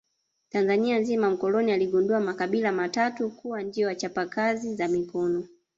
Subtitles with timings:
[0.49, 5.43] Tanzania nzima mkoloni aligundua makabila maatatu kuwa ndio wachapa kazi za mikono